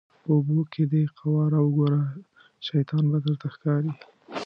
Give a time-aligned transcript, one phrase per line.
[0.21, 2.01] په اوبو کې دې قواره وګوره
[2.67, 3.91] شیطان به درته ښکاري.